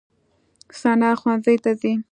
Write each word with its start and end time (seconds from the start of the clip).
ثنا 0.81 1.09
ښوونځي 1.19 1.55
ته 1.63 1.71
ځي. 1.81 1.93